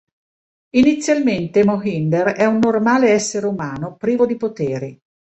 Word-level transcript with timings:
Inizialmente 0.77 1.63
Mohinder 1.63 2.29
è 2.33 2.43
un 2.45 2.57
normale 2.57 3.09
essere 3.11 3.45
umano 3.45 3.97
privo 3.97 4.25
di 4.25 4.35
poteri. 4.35 4.99